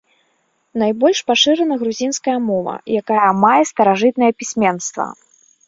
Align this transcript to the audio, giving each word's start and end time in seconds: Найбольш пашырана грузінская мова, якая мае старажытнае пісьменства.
Найбольш 0.83 1.19
пашырана 1.31 1.77
грузінская 1.83 2.37
мова, 2.49 2.75
якая 3.03 3.29
мае 3.45 3.55
старажытнае 3.75 4.31
пісьменства. 4.43 5.05